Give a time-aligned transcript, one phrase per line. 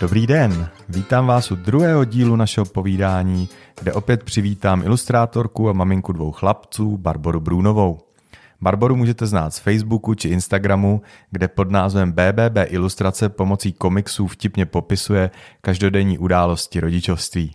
[0.00, 3.48] Dobrý den, vítám vás u druhého dílu našeho povídání,
[3.80, 7.98] kde opět přivítám ilustrátorku a maminku dvou chlapců, Barboru Brůnovou.
[8.60, 14.66] Barboru můžete znát z Facebooku či Instagramu, kde pod názvem BBB Ilustrace pomocí komiksů vtipně
[14.66, 15.30] popisuje
[15.60, 17.54] každodenní události rodičovství.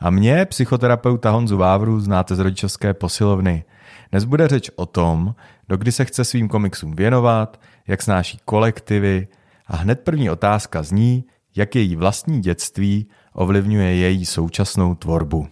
[0.00, 3.64] A mě, psychoterapeuta Honzu Vávru, znáte z rodičovské posilovny.
[4.10, 5.34] Dnes bude řeč o tom,
[5.68, 9.28] dokdy se chce svým komiksům věnovat, jak snáší kolektivy
[9.66, 11.24] a hned první otázka zní,
[11.58, 15.46] jak její vlastní dětství ovlivňuje její současnou tvorbu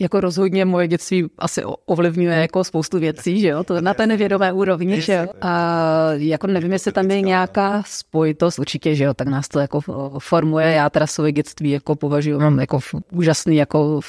[0.00, 4.52] jako rozhodně moje dětství asi ovlivňuje jako spoustu věcí, že jo, to na té nevědomé
[4.52, 5.26] úrovni, že jo.
[5.40, 5.70] A
[6.12, 9.80] jako nevím, jestli tam je nějaká spojitost, určitě, že jo, tak nás to jako
[10.18, 10.72] formuje.
[10.72, 12.78] Já teda svoje dětství jako považuji, mám jako
[13.12, 14.00] úžasný jako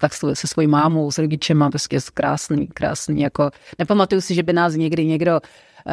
[0.00, 4.74] tak se svojí mámou, s rodičem, prostě krásný, krásný, jako nepamatuju si, že by nás
[4.74, 5.40] někdy někdo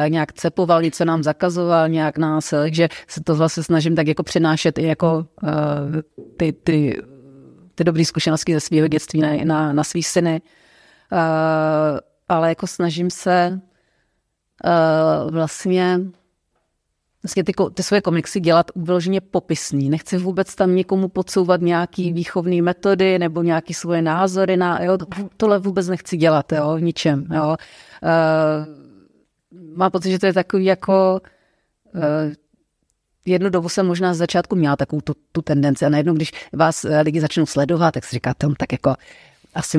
[0.08, 4.78] nějak cepoval, něco nám zakazoval, nějak nás, takže se to vlastně snažím tak jako přenášet
[4.78, 5.48] i jako uh,
[6.36, 7.02] ty, ty
[7.74, 10.42] ty dobré zkušenosti ze svého dětství na, na, na svý syny.
[12.28, 13.60] Ale jako snažím se
[15.30, 16.00] vlastně
[17.22, 19.90] vlastně ty, ty svoje komiksy dělat vyloženě popisný.
[19.90, 24.98] Nechci vůbec tam někomu podsouvat nějaký výchovné metody nebo nějaký svoje názory na, jo,
[25.36, 27.56] tohle vůbec nechci dělat, jo, ničem, jo.
[28.02, 28.84] Uh,
[29.76, 31.20] mám pocit, že to je takový jako
[31.94, 32.02] uh,
[33.26, 36.86] jednu dobu jsem možná z začátku měla takovou tu, tu tendenci a najednou, když vás
[37.02, 38.94] lidi začnou sledovat, tak si říkáte, tak jako
[39.54, 39.78] asi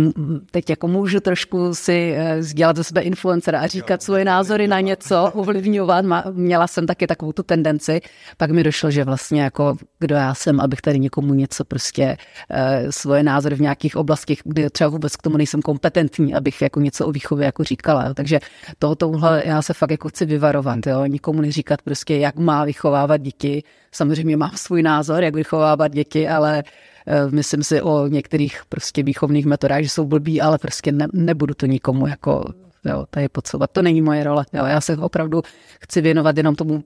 [0.52, 4.80] teď jako můžu trošku si sdělat eh, ze sebe influencera a říkat svoje názory na
[4.80, 6.06] něco, ovlivňovat.
[6.32, 8.02] Měla jsem taky takovou tu tendenci.
[8.38, 12.18] Pak mi došlo, že vlastně jako kdo já jsem, abych tady někomu něco prostě
[12.50, 16.80] eh, svoje názory v nějakých oblastech, kde třeba vůbec k tomu nejsem kompetentní, abych jako
[16.80, 18.14] něco o výchově jako říkala.
[18.14, 18.40] Takže
[18.80, 20.88] toho tohle já se fakt jako chci vyvarovat.
[20.88, 21.06] Jo?
[21.06, 23.64] Nikomu neříkat prostě, jak má vychovávat děti.
[23.96, 26.64] Samozřejmě mám svůj názor, jak vychovávat děti, ale
[27.08, 31.54] Eh, myslím si o některých prostě výchovných metodách, že jsou blbý, ale prostě ne, nebudu
[31.54, 32.54] to nikomu jako
[32.86, 33.72] jo, tady podsouvat.
[33.72, 34.46] To není moje role.
[34.54, 34.66] Jo.
[34.66, 35.42] Já se opravdu
[35.80, 36.84] chci věnovat jenom tomu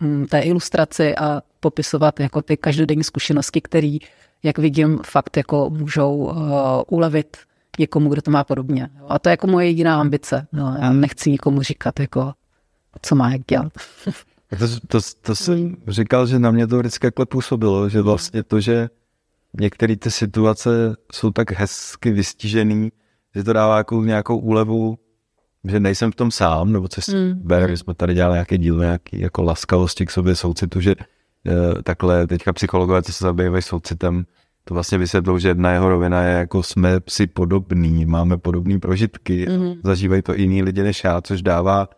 [0.00, 3.96] mm, té ilustraci a popisovat jako ty každodenní zkušenosti, které,
[4.42, 6.34] jak vidím, fakt jako můžou uh,
[6.88, 7.36] ulevit
[7.78, 8.88] někomu, kdo to má podobně.
[9.08, 10.46] A to je jako moje jediná ambice.
[10.52, 12.32] No, já nechci nikomu říkat, jako,
[13.02, 13.72] co má jak dělat.
[14.58, 18.60] To, to, to jsem říkal, že na mě to vždycky takhle působilo, že vlastně to,
[18.60, 18.88] že
[19.60, 22.92] některé ty situace jsou tak hezky vystižený,
[23.34, 24.98] že to dává jako nějakou úlevu,
[25.64, 27.32] že nejsem v tom sám, nebo co si mm.
[27.34, 32.26] ber, jsme tady dělali nějaké díl, nějaký jako laskavosti k sobě, soucitu, že e, takhle
[32.26, 34.26] teďka psychologové, co se zabývají soucitem,
[34.64, 39.46] to vlastně vysvětlou, že jedna jeho rovina je jako jsme si podobní, máme podobné prožitky,
[39.50, 39.74] mm.
[39.84, 41.88] zažívají to jiní lidi než já, což dává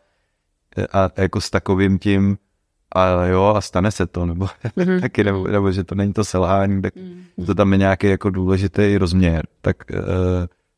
[0.86, 2.38] a jako s takovým tím
[2.94, 5.00] a jo, a stane se to, nebo mm-hmm.
[5.00, 7.46] taky, nebo, nebo že to není to selhání, tak mm-hmm.
[7.46, 9.98] to tam je nějaký jako důležitý rozměr, tak uh,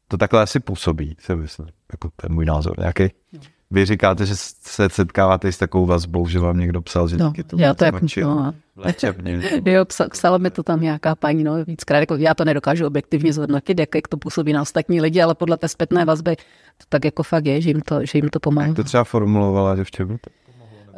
[0.09, 3.03] to takhle asi působí, se myslím, jako to je můj názor, nějaký.
[3.33, 3.41] No.
[3.73, 7.57] Vy říkáte, že se setkáváte s takovou vazbou, že vám někdo psal, že no, to
[7.59, 8.55] já to jako, no,
[9.67, 13.81] jo, psala mi to tam nějaká paní, no, víckrát, jako já to nedokážu objektivně zhodnotit,
[13.81, 17.23] jak, jak to působí na ostatní lidi, ale podle té zpětné vazby to tak jako
[17.23, 18.67] fakt je, že jim to, že jim to pomáhá.
[18.67, 20.19] Jak to třeba formulovala, že v čem?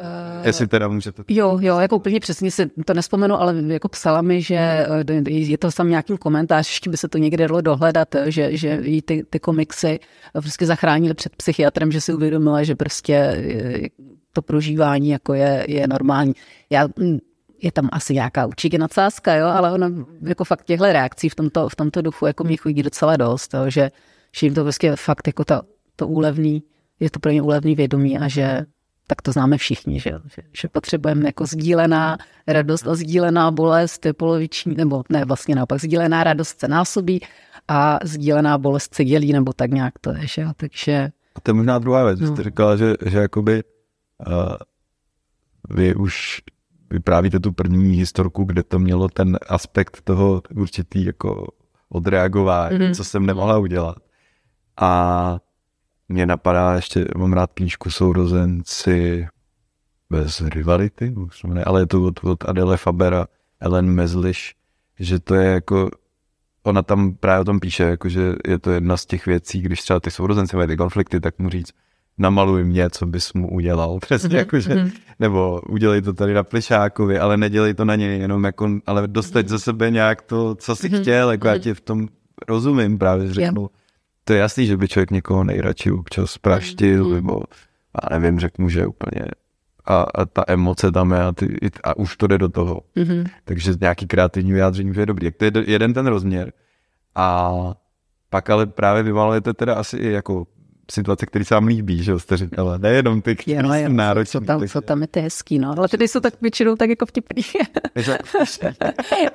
[0.03, 1.23] Uh, Jestli teda můžete.
[1.29, 5.59] Jo, jo, jako úplně přesně si to nespomenu, ale jako psala mi, že eh, je
[5.59, 9.25] to tam nějaký komentář, ještě by se to někde dalo dohledat, že, že jí ty,
[9.31, 10.01] ty komiksy
[10.33, 13.89] prostě zachránili před psychiatrem, že si uvědomila, že prostě eh,
[14.33, 16.33] to prožívání jako je, je normální.
[16.71, 17.19] Já, hm,
[17.63, 19.91] je tam asi nějaká určitě nadsázka, jo, ale ona
[20.23, 23.71] jako fakt těchto reakcí v tomto, v tomto duchu jako mě chodí docela dost, jo,
[23.71, 23.91] že,
[24.37, 25.63] že jim to prostě fakt jako to,
[25.97, 26.63] to úlevný,
[27.01, 28.65] je to pro ně úlevný vědomí a že
[29.13, 34.13] tak to známe všichni, že, že, že potřebujeme jako sdílená radost a sdílená bolest je
[34.13, 37.21] poloviční, nebo ne, vlastně naopak, sdílená radost se násobí
[37.69, 40.47] a sdílená bolest se dělí, nebo tak nějak to je, že?
[40.57, 41.13] takže...
[41.35, 42.27] A to je možná druhá věc, no.
[42.27, 43.63] jste říkala, že, že jakoby
[44.27, 44.57] uh,
[45.71, 46.41] vy už
[46.91, 51.47] vyprávíte tu první historku, kde to mělo ten aspekt toho určitý jako
[51.89, 52.95] odreagování, mm-hmm.
[52.95, 53.97] co jsem nemohla udělat.
[54.81, 55.39] A
[56.13, 59.27] mě napadá ještě, mám rád knížku Sourozenci
[60.11, 61.15] bez rivality,
[61.65, 63.27] ale je to od, od Adele Fabera,
[63.61, 64.55] Ellen Mezliš,
[64.99, 65.91] že to je jako,
[66.63, 69.83] ona tam právě o tom píše, jako že je to jedna z těch věcí, když
[69.83, 71.73] třeba ty sourozenci mají ty konflikty, tak mu říct,
[72.19, 74.37] namaluj mě, co bys mu udělal, přesně mm-hmm.
[74.37, 74.91] jako, že, mhm.
[75.19, 79.49] nebo udělej to tady na plišákovi, ale nedělej to na něj, jenom jako, ale dostat
[79.49, 81.01] ze sebe nějak to, co jsi mm-hmm.
[81.01, 81.63] chtěl, jako já mhm.
[81.63, 82.09] ti v tom
[82.49, 83.61] rozumím, právě řeknu.
[83.63, 83.82] Yeah
[84.33, 87.15] to je jasný, že by člověk někoho nejradši občas praštil, mm.
[87.15, 87.43] nebo
[88.03, 89.25] já nevím, řeknu, že úplně
[89.85, 92.81] a, a ta emoce tam je a, ty, a už to jde do toho.
[92.97, 93.31] Mm-hmm.
[93.45, 95.25] Takže nějaký kreativní vyjádření je dobrý.
[95.25, 96.53] Jak to je jeden ten rozměr.
[97.15, 97.53] A
[98.31, 100.47] pak ale právě vyvalujete teda asi i jako
[100.93, 104.41] situace, které se vám líbí, že jste říkala, nejenom ty, které no, jsou náročné.
[104.41, 105.75] Co tam, co tam je to hezký, no.
[105.79, 107.43] Ale ty jsou tak většinou tak jako vtipný.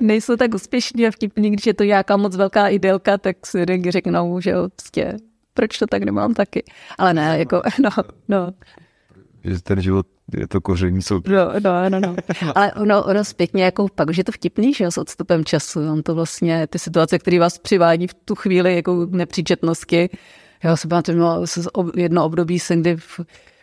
[0.00, 4.40] nejsou tak úspěšní a vtipný, když je to nějaká moc velká idylka, tak si řeknou,
[4.40, 5.16] že jo, prostě,
[5.54, 6.64] proč to tak nemám taky.
[6.98, 7.90] Ale ne, jako, no,
[8.28, 8.52] no.
[9.44, 10.06] Že ten život
[10.36, 11.20] je to koření jsou.
[11.26, 12.16] No, no, no, no.
[12.54, 15.80] Ale ono, ono zpětně, jako pak už je to vtipný, že jo, s odstupem času.
[15.92, 20.08] On to vlastně, ty situace, které vás přivádí v tu chvíli jako nepříčetnosti,
[20.62, 21.24] já si pamatuju,
[21.96, 22.96] jedno období jsem, kdy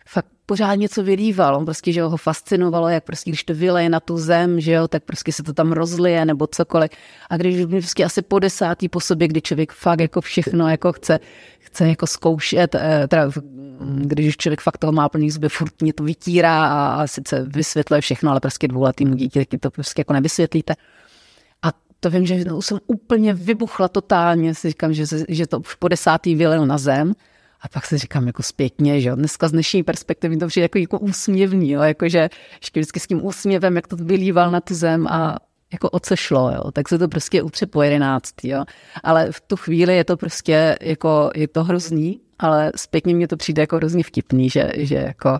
[0.07, 1.55] fakt pořád něco vylíval.
[1.55, 4.87] On prostě, že ho fascinovalo, jak prostě, když to vyleje na tu zem, že jo,
[4.87, 6.91] tak prostě se to tam rozlije nebo cokoliv.
[7.29, 11.19] A když prostě asi po desátý po sobě, kdy člověk fakt jako všechno jako chce,
[11.59, 13.31] chce jako zkoušet, eh, teda
[13.79, 18.01] když člověk fakt toho má plný zuby, furt mě to vytírá a, a sice vysvětluje
[18.01, 20.75] všechno, ale prostě dvouletýmu dítě to prostě jako nevysvětlíte
[21.99, 26.35] to vím, že jsem úplně vybuchla totálně, si říkám, že, že to už po desátý
[26.35, 27.13] vylil na zem.
[27.61, 30.77] A pak si říkám jako zpětně, že jo, dneska z dnešní perspektivy to přijde jako,
[30.77, 32.29] jako úsměvný, jo, jako že
[32.61, 35.37] ještě vždycky s tím úsměvem, jak to vylíval na tu zem a
[35.73, 38.63] jako ocešlo, jo, tak se to prostě utře po jedenáctý, jo.
[39.03, 43.37] Ale v tu chvíli je to prostě jako, je to hrozný, ale zpětně mně to
[43.37, 45.39] přijde jako hrozně vtipný, že, že jako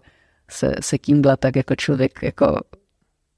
[0.50, 2.62] se, se tímhle tak jako člověk jako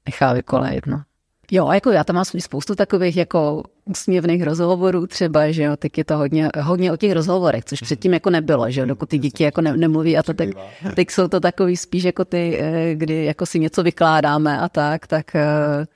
[0.06, 1.02] nechá vykolejit, no.
[1.50, 6.04] Jo, jako já tam mám spoustu takových jako úsměvných rozhovorů třeba, že jo, tak je
[6.04, 9.42] to hodně, hodně o těch rozhovorech, což předtím jako nebylo, že jo, dokud ty děti
[9.44, 10.48] jako ne, nemluví a to tak,
[10.94, 15.06] teď jsou to takový spíš jako ty, eh, kdy jako si něco vykládáme a tak,
[15.06, 15.86] tak eh,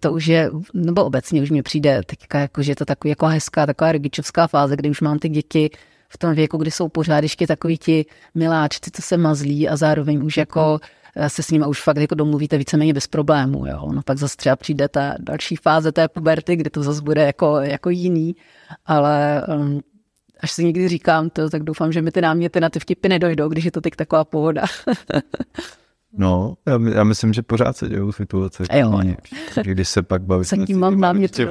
[0.00, 3.26] to už je, nebo obecně už mi přijde teďka jako, že je to takový jako
[3.26, 5.70] hezká, taková rodičovská fáze, kdy už mám ty děti
[6.08, 10.24] v tom věku, kdy jsou pořád ještě takový ti miláčci, co se mazlí a zároveň
[10.24, 10.78] už jako
[11.28, 13.66] se s nimi už fakt jako domluvíte víceméně bez problémů.
[13.66, 13.92] Jo.
[13.92, 17.56] No pak zase třeba přijde ta další fáze té puberty, kdy to zase bude jako,
[17.56, 18.36] jako jiný,
[18.86, 19.80] ale um,
[20.40, 23.48] až si někdy říkám to, tak doufám, že mi ty náměty na ty vtipy nedojdou,
[23.48, 24.64] když je to teď taková pohoda.
[26.18, 28.64] No, já, já myslím, že pořád se dějou situace.
[28.72, 29.00] Jo.
[29.62, 30.44] Když se pak baví.
[30.44, 31.38] Se tím mám námět.
[31.38, 31.48] jo.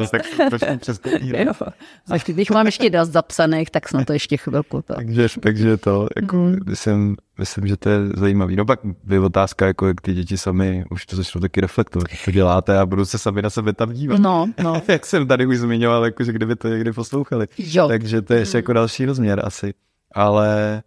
[2.12, 4.82] A když mám ještě dost zapsaných, tak snad to ještě chvilku.
[4.82, 4.94] To.
[4.94, 6.56] takže, takže to, jako, mm.
[6.66, 8.56] myslím, myslím, že to je zajímavý.
[8.56, 8.80] No pak
[9.10, 12.86] je otázka, jako jak ty děti sami už to začnou taky reflektovat, co děláte a
[12.86, 14.20] budou se sami na sebe tam dívat.
[14.20, 14.82] No, no.
[14.88, 17.48] jak jsem tady už zmiňoval, jako, že kdyby to někdy poslouchali.
[17.58, 17.88] Jo.
[17.88, 19.74] Takže to je ještě jako další rozměr asi.
[20.12, 20.84] Ale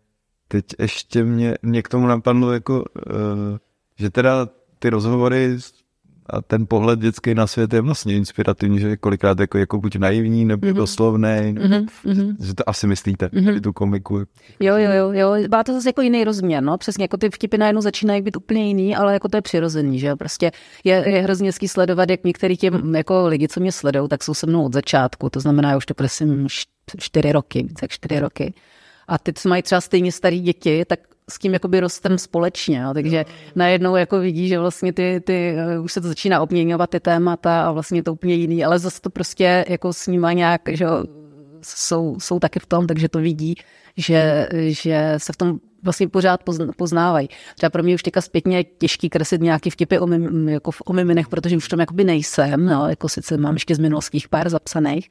[0.49, 2.85] teď ještě mě, mě k tomu napadlo jako uh,
[3.99, 4.49] že teda
[4.79, 5.59] ty rozhovory
[6.31, 10.45] a ten pohled dětský na svět je vlastně inspirativní, že kolikrát jako, jako buď naivní
[10.45, 10.75] nebo mm-hmm.
[10.75, 12.37] doslovný, mm-hmm.
[12.41, 13.61] že to asi myslíte, mm-hmm.
[13.61, 14.19] tu komiku.
[14.61, 17.59] Jo, jo, jo, jo, má to zase jako jiný rozměr, no, přesně, jako ty vtipy
[17.59, 20.53] najednou začínají být úplně jiný, ale jako to je přirozený, že prostě
[20.85, 24.35] je, je hrozně hezký sledovat, jak některý těm jako lidi, co mě sledují, tak jsou
[24.35, 26.47] se mnou od začátku, to znamená, už to prosím
[26.99, 28.55] čtyři roky, více jak čtyři roky.
[29.09, 31.01] A ty, co mají třeba stejně starý děti, tak
[31.31, 32.95] s tím jakoby rostem společně, jo.
[32.95, 33.25] takže
[33.55, 37.63] najednou jako vidí, že vlastně ty, ty, uh, už se to začíná obměňovat ty témata
[37.63, 40.87] a vlastně to úplně jiný, ale zase to prostě jako s nima nějak, že
[41.63, 43.55] jsou, jsou taky v tom, takže to vidí,
[43.97, 46.41] že, že se v tom vlastně pořád
[46.77, 47.29] poznávají.
[47.55, 50.93] Třeba pro mě už teďka zpětně je těžký kreslit nějaký vtipy o, mim, jako o
[50.93, 55.11] miminech, protože už tam jakoby nejsem, no, jako sice mám ještě z minulských pár zapsaných,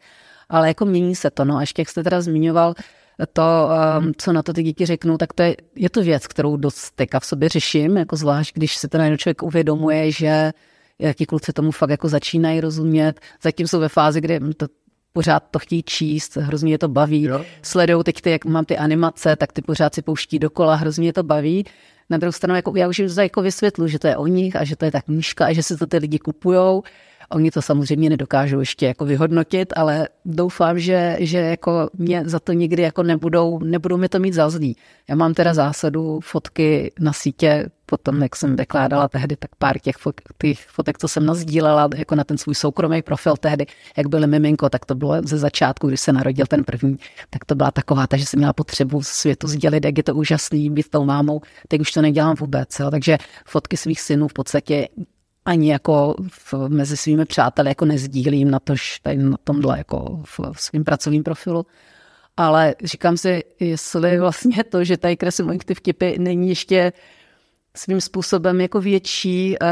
[0.50, 1.46] ale jako mění se to.
[1.46, 2.74] No a ještě jak jste teda zmiňoval,
[3.26, 3.70] to,
[4.00, 6.92] um, co na to ty děti řeknou, tak to je, je to věc, kterou dost
[6.92, 10.54] teďka v sobě řeším, jako zvlášť, když se ten najednou člověk uvědomuje, že
[11.14, 13.20] ti kluci tomu fakt jako začínají rozumět.
[13.44, 14.68] Zatím jsou ve fázi, kdy to
[15.14, 17.30] pořád to chtějí číst, hrozně je to baví.
[17.62, 21.14] Sledují teď ty, jak mám ty animace, tak ty pořád si pouští dokola, hrozně je
[21.14, 21.66] to baví.
[22.10, 24.56] Na druhou stranu, jako, já už jim to jako vysvětlu, že to je o nich
[24.56, 26.84] a že to je tak knížka a že si to ty lidi kupujou
[27.30, 32.52] Oni to samozřejmě nedokážou ještě jako vyhodnotit, ale doufám, že, že jako mě za to
[32.52, 34.76] nikdy jako nebudou, nebudou mi to mít za zlý.
[35.10, 39.96] Já mám teda zásadu fotky na sítě, potom, jak jsem vykládala tehdy, tak pár těch,
[39.96, 43.66] fot, těch fotek, co jsem nazdílela jako na ten svůj soukromý profil tehdy,
[43.98, 46.98] jak byly miminko, tak to bylo ze začátku, když se narodil ten první,
[47.30, 50.90] tak to byla taková, takže jsem měla potřebu světu sdělit, jak je to úžasný být
[50.90, 52.92] tou mámou, teď už to nedělám vůbec, jo.
[52.92, 54.88] takže fotky svých synů v podstatě
[55.48, 60.40] ani jako v, mezi svými přáteli jako nezdílím na, tož, tady na tomhle jako v,
[60.54, 61.66] v svým pracovním profilu.
[62.38, 66.94] Ale říkám si, jestli vlastně to, že tady kreslím ty vtipy, není ještě
[67.76, 69.68] svým způsobem jako větší uh,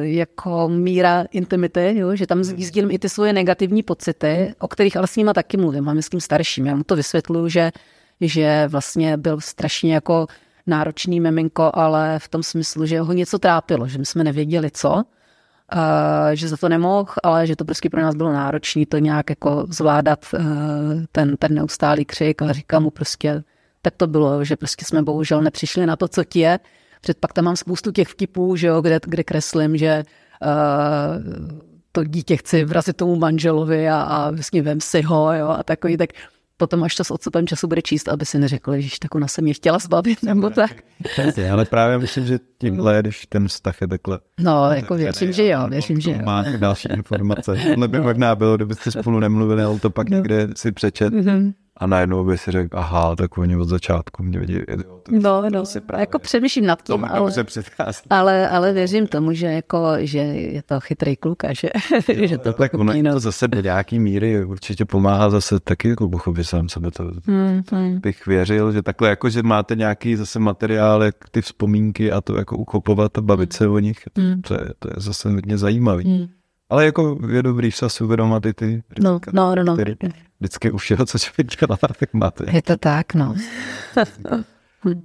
[0.00, 2.16] jako míra intimity, jo?
[2.16, 5.84] že tam sdílím i ty svoje negativní pocity, o kterých ale s nima taky mluvím,
[5.84, 6.66] mám s tím starším.
[6.66, 7.70] Já mu to vysvětluju, že,
[8.20, 10.26] že vlastně byl strašně jako
[10.66, 14.92] náročný miminko, ale v tom smyslu, že ho něco trápilo, že my jsme nevěděli co,
[14.94, 15.02] uh,
[16.32, 19.66] že za to nemohl, ale že to prostě pro nás bylo náročné to nějak jako
[19.68, 20.40] zvládat uh,
[21.12, 23.42] ten, ten neustálý křik a říkám mu prostě,
[23.82, 26.58] tak to bylo, že prostě jsme bohužel nepřišli na to, co ti je.
[27.00, 30.04] Před pak tam mám spoustu těch vtipů, že jo, kde, kde kreslím, že
[30.42, 31.22] uh,
[31.92, 35.96] to dítě chci vrazit tomu manželovi a, a vlastně vem si ho jo, a takový,
[35.96, 36.10] tak
[36.60, 39.42] potom až to s odstupem času bude číst, aby si neřekl, že tak ona se
[39.42, 40.70] mě chtěla zbavit, nebo tak.
[41.52, 44.18] ale právě myslím, že tímhle, když ten vztah je takhle.
[44.40, 46.18] No, jako věřím, že jo, věřím, že jo.
[46.24, 47.56] Má další informace.
[47.68, 50.16] Tohle by možná bylo, kdybyste spolu nemluvili, ale to pak no.
[50.16, 51.12] někde si přečet.
[51.80, 54.58] A najednou by si řekl, aha, tak oni od začátku mě vidí.
[55.10, 57.32] No, no, právě, jako přemýšlím nad tím, ale,
[58.10, 61.68] ale, ale, věřím tomu, že, jako, že je to chytrý kluk a že,
[62.08, 66.08] jo, že to tak ono to zase do nějaký míry určitě pomáhá zase taky jako
[66.08, 66.90] pochopit sám sebe.
[66.90, 68.00] To hmm, hmm.
[68.00, 72.36] bych věřil, že takhle jako, že máte nějaký zase materiál, jak ty vzpomínky a to
[72.36, 74.42] jako uchopovat a bavit se o nich, hmm.
[74.42, 76.04] to, je, to je zase hodně zajímavý.
[76.04, 76.26] Hmm.
[76.70, 79.74] Ale jako je dobrý se asi uvědomit i ty no, no, no, no.
[79.74, 79.94] Který
[80.40, 82.44] vždycky u všeho, co člověk dělá, tak máte.
[82.52, 83.34] Je to tak, no.
[84.84, 84.94] uh,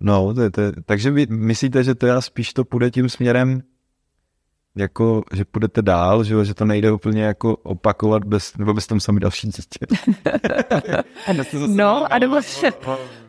[0.00, 3.62] no, to, to, takže vy myslíte, že to já spíš to půjde tím směrem,
[4.76, 9.00] jako, že půjdete dál, že, že to nejde úplně jako opakovat bez, nebo bez tam
[9.00, 9.86] sami další dítě.
[11.66, 12.70] no, a nebo se,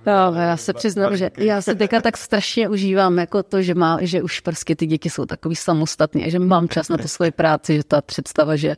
[0.06, 3.98] no, já se přiznám, že já se teďka tak strašně užívám, jako to, že, má,
[4.02, 7.32] že už prostě ty děti jsou takový samostatný a že mám čas na to svoji
[7.32, 8.76] práci, že ta představa, že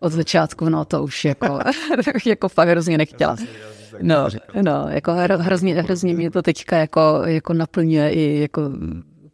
[0.00, 1.58] od začátku, no to už jako,
[2.26, 3.36] jako fakt hrozně nechtěla.
[4.02, 4.28] No,
[4.62, 8.70] no, jako hrozně, hrozně mě to teďka jako, jako naplňuje i jako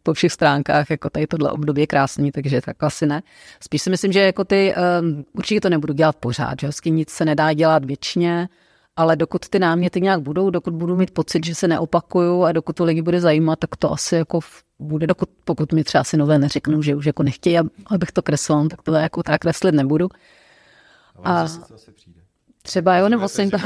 [0.03, 3.21] po všech stránkách, jako tady tohle období je krásný, takže tak asi ne.
[3.59, 7.09] Spíš si myslím, že jako ty, um, určitě to nebudu dělat pořád, že vlastně nic
[7.09, 8.49] se nedá dělat věčně,
[8.95, 12.75] ale dokud ty náměty nějak budou, dokud budu mít pocit, že se neopakuju a dokud
[12.75, 14.39] to lidi bude zajímat, tak to asi jako
[14.79, 17.57] bude, dokud, pokud mi třeba si nové neřeknou, že už jako nechtějí,
[17.87, 20.09] abych to kreslil, tak to jako tak kreslit nebudu.
[21.23, 21.47] A
[22.61, 23.57] třeba jo, nebo se jim to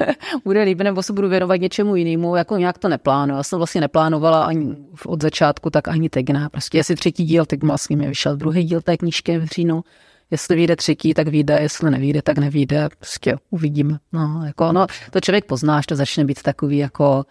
[0.44, 3.36] bude líbit, nebo se budu věnovat něčemu jinému, jako nějak to neplánuju.
[3.36, 6.48] Já jsem vlastně neplánovala ani od začátku, tak ani teď ne.
[6.48, 9.84] Prostě jestli třetí díl, tak vlastně mi vyšel druhý díl té knížky v říjnu.
[10.30, 12.88] Jestli vyjde třetí, tak vyjde, jestli nevyjde, tak nevyjde.
[12.98, 13.98] Prostě uvidím.
[14.12, 17.24] No, jako, no, to člověk pozná, až to začne být takový jako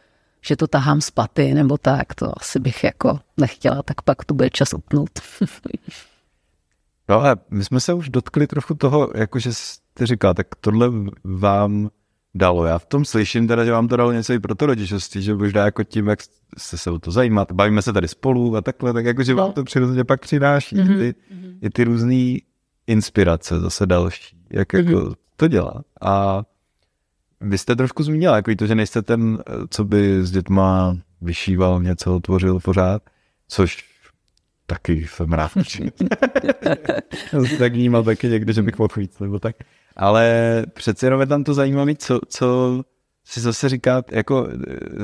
[0.48, 4.34] že to tahám z paty, nebo tak, to asi bych jako nechtěla, tak pak to
[4.34, 5.10] bude čas utnout.
[7.10, 10.92] No a my jsme se už dotkli trochu toho, jakože jste říkal, tak tohle
[11.24, 11.90] vám
[12.36, 12.66] dalo.
[12.66, 15.36] Já v tom slyším teda, že vám to dalo něco i pro to rodičovství, že
[15.36, 16.20] možná jako tím, jak
[16.58, 19.54] jste se o to zajímat, bavíme se tady spolu a takhle, tak jakože vám no.
[19.54, 20.98] to přirozeně pak přináší mm-hmm.
[20.98, 21.58] ty, mm-hmm.
[21.62, 22.38] i ty různé
[22.88, 24.94] inspirace zase další, jak mm-hmm.
[24.94, 25.84] jako to dělá.
[26.02, 26.44] A
[27.42, 32.20] vy jste trošku zmínila, jako to, že nejste ten, co by s dětma vyšíval něco,
[32.20, 33.02] tvořil pořád,
[33.48, 33.95] což
[34.66, 35.52] taky jsem rád.
[37.60, 39.56] tak vnímal taky někdy, že bych mohl víc, nebo tak.
[39.96, 42.82] Ale přece jenom je tam to zajímavé, co, co
[43.26, 44.48] si zase říkat, jako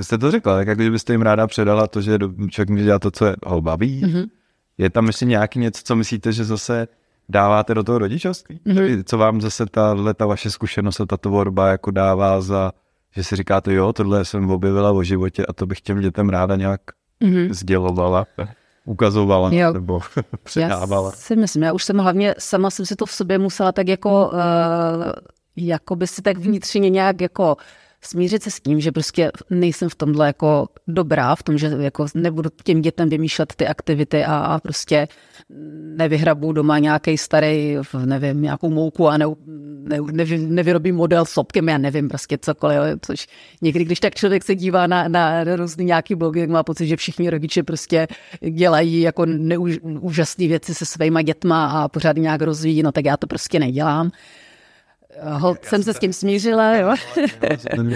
[0.02, 2.18] jste to řekla, tak jako kdybyste jim ráda předala to, že
[2.50, 4.02] člověk může dělat to, co ho baví.
[4.04, 4.28] Mm-hmm.
[4.78, 6.88] Je tam ještě nějaký něco, co myslíte, že zase
[7.30, 8.60] dáváte do toho rodičovství?
[8.66, 9.04] Mm-hmm.
[9.06, 12.72] Co vám zase ta, ta vaše zkušenost a ta tvorba jako dává za,
[13.16, 16.56] že si říkáte, jo, tohle jsem objevila o životě a to bych těm dětem ráda
[16.56, 16.82] nějak
[17.22, 17.54] mm-hmm.
[17.54, 18.26] sdělovala
[18.86, 19.74] ukazovala jo.
[19.74, 20.00] nebo
[20.44, 21.10] předávala.
[21.10, 23.88] Já si myslím, já už jsem hlavně, sama jsem si to v sobě musela tak
[23.88, 25.12] jako, uh,
[25.56, 27.58] jako by si tak vnitřně nějak jako
[28.04, 32.06] smířit se s tím, že prostě nejsem v tomhle jako dobrá, v tom, že jako
[32.16, 35.08] nebudu těm dětem vymýšlet ty aktivity a, a prostě
[35.96, 39.26] nevyhrabu doma nějaký starý, nevím, nějakou mouku a ne,
[39.84, 43.28] ne, ne, nevyrobím model sopkem, já nevím, prostě cokoliv, což
[43.62, 46.96] někdy, když tak člověk se dívá na, na různý nějaký blogy, tak má pocit, že
[46.96, 48.08] všichni rodiče prostě
[48.50, 49.26] dělají jako
[50.00, 54.12] úžasné věci se svýma dětma a pořád nějak rozvíjí, no tak já to prostě nedělám.
[55.22, 56.96] Hold jsem se s tím smířila, jo.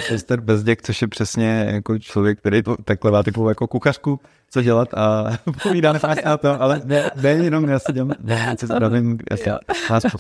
[0.10, 4.20] Ester Bezděk, což je přesně jako člověk, který to takhle má takovou jako kuchařku,
[4.52, 5.26] co dělat a
[5.64, 9.58] povídá na to, ale ne, ne jenom já se dělám, ne, se zdravím, já se
[9.90, 10.04] vás.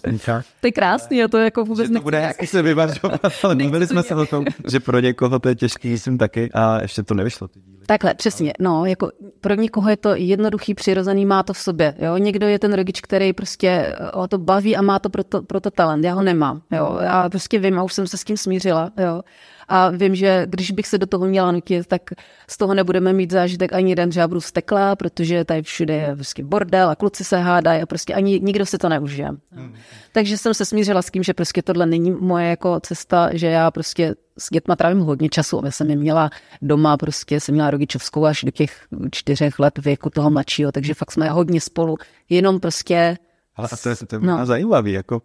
[0.62, 4.04] To je krásný, a to jako vůbec to bude jak se vyvařovat, ale mluvili jsme
[4.04, 7.48] se o tom, že pro někoho to je těžký, jsem taky a ještě to nevyšlo.
[7.48, 7.86] Ty díly.
[7.86, 12.18] Takhle, přesně, no, jako pro někoho je to jednoduchý, přirozený, má to v sobě, jo,
[12.18, 15.60] někdo je ten rodič, který prostě o to baví a má to pro to, pro
[15.60, 18.38] to talent, já ho nemám, jo, já prostě vím a už jsem se s tím
[18.38, 19.22] smířila, jo,
[19.68, 22.02] A vím, že když bych se do toho měla nutit, tak
[22.50, 26.16] z toho nebudeme mít zážitek ani jeden, že já budu steklá, protože tady všude je
[26.16, 29.30] prostě bordel a kluci se hádají a prostě ani nikdo si to neužije.
[29.52, 29.76] Hmm.
[30.12, 33.72] Takže jsem se smířila s tím, že prostě tohle není moje jako cesta, že já
[33.72, 35.62] prostě s dětma trávím hodně času.
[35.66, 36.30] Já jsem je měla
[36.62, 41.12] doma, prostě jsem měla rodičovskou až do těch čtyřech let věku toho mladšího, takže fakt
[41.12, 41.98] jsme hodně spolu,
[42.30, 43.18] jenom prostě...
[43.56, 44.46] Ale a to je, to je no.
[44.46, 45.22] zajímavý, jako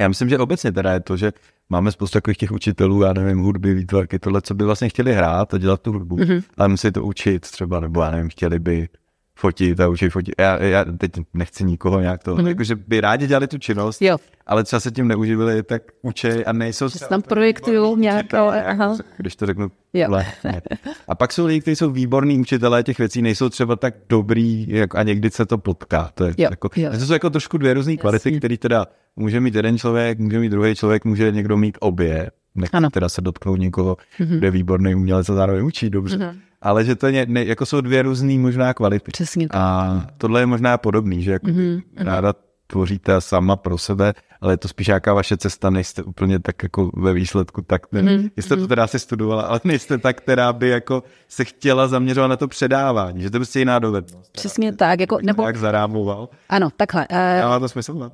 [0.00, 1.32] já myslím, že obecně teda je to, že
[1.70, 5.54] máme spoustu takových těch učitelů, já nevím, hudby, výtvarky, tohle, co by vlastně chtěli hrát
[5.54, 6.42] a dělat tu hudbu, mm-hmm.
[6.58, 8.88] ale musí to učit třeba, nebo já nevím, chtěli by
[9.40, 10.34] fotit a učit fotit.
[10.38, 12.48] Já, já teď nechci nikoho nějak to, mm-hmm.
[12.48, 14.16] jakože by rádi dělali tu činnost, jo.
[14.46, 16.88] ale třeba se tím neuživili, tak učej a nejsou...
[16.88, 18.48] Že tam projektují nějakou...
[18.66, 18.96] Aha.
[19.16, 19.70] Když to řeknu
[20.08, 20.26] le,
[21.08, 24.94] A pak jsou lidi, kteří jsou výborní učitelé těch věcí, nejsou třeba tak dobrý jak,
[24.94, 26.10] a někdy se to potká.
[26.14, 26.90] To, je jo, jako, jo.
[26.90, 30.48] to jsou jako trošku dvě různé kvality, které teda může mít jeden člověk, může mít
[30.48, 32.30] druhý člověk, může někdo mít obě.
[32.54, 34.38] Nechci teda se dotknout někoho, mm-hmm.
[34.38, 36.16] kde je výborný umělec a zároveň učí dobře.
[36.16, 39.10] Mm-hmm ale že to je, ne, jako jsou dvě různé možná kvality.
[39.12, 39.48] Přesně.
[39.50, 41.82] A tohle je možná podobný, že jako mm-hmm.
[41.96, 42.34] ráda
[42.66, 46.90] tvoříte sama pro sebe, ale je to spíš nějaká vaše cesta, nejste úplně tak jako
[46.96, 48.30] ve výsledku, tak ne, mm-hmm.
[48.36, 48.68] jste to mhm.
[48.68, 53.22] teda asi studovala, ale nejste tak, která by jako se chtěla zaměřovat na to předávání,
[53.22, 54.32] že to je prostě jiná dovednost.
[54.32, 55.00] Přesně tak.
[55.00, 55.42] Jako, nebo...
[55.42, 56.28] Jak zarámoval.
[56.48, 57.06] ano, takhle.
[57.42, 57.92] Uh, Má to smysl?
[57.92, 58.08] Uh,